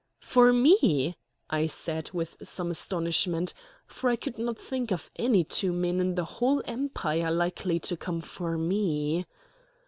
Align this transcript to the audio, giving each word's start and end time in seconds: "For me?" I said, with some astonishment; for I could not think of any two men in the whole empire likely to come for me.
"For 0.23 0.51
me?" 0.51 1.15
I 1.51 1.67
said, 1.67 2.09
with 2.11 2.35
some 2.41 2.71
astonishment; 2.71 3.53
for 3.85 4.09
I 4.09 4.15
could 4.15 4.39
not 4.39 4.57
think 4.57 4.89
of 4.91 5.11
any 5.15 5.43
two 5.43 5.71
men 5.71 5.99
in 5.99 6.15
the 6.15 6.25
whole 6.25 6.63
empire 6.65 7.29
likely 7.29 7.77
to 7.81 7.95
come 7.97 8.21
for 8.21 8.57
me. 8.57 9.27